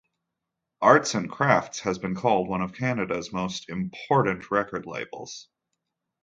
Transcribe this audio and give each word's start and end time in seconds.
Arts 0.81 1.13
and 1.13 1.29
Crafts 1.29 1.81
has 1.81 1.99
been 1.99 2.15
called 2.15 2.49
one 2.49 2.63
of 2.63 2.73
Canada's 2.73 3.31
most 3.31 3.69
important 3.69 4.49
record 4.49 4.87
labels. 4.87 5.47